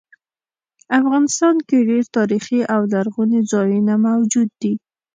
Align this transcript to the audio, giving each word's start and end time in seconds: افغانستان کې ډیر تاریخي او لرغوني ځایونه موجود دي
افغانستان 0.99 1.55
کې 1.67 1.77
ډیر 1.89 2.03
تاریخي 2.17 2.59
او 2.73 2.81
لرغوني 2.93 3.41
ځایونه 3.51 3.93
موجود 4.07 4.49
دي 4.61 4.73